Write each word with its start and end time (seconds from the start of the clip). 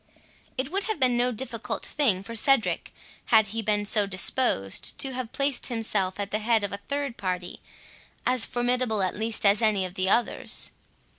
It 0.57 0.71
would 0.71 0.85
have 0.85 0.99
been 0.99 1.15
no 1.15 1.31
difficult 1.31 1.85
thing 1.85 2.23
for 2.23 2.35
Cedric, 2.35 2.91
had 3.25 3.45
he 3.53 3.61
been 3.61 3.85
so 3.85 4.07
disposed, 4.07 4.97
to 4.97 5.11
have 5.13 5.31
placed 5.31 5.67
himself 5.67 6.19
at 6.19 6.31
the 6.31 6.39
head 6.39 6.63
of 6.63 6.73
a 6.73 6.77
third 6.89 7.17
party, 7.17 7.59
as 8.25 8.43
formidable 8.43 9.03
at 9.03 9.15
least 9.15 9.45
as 9.45 9.61
any 9.61 9.85
of 9.85 9.93
the 9.93 10.09
others. 10.09 10.71